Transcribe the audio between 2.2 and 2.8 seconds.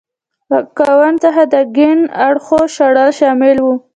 اړخو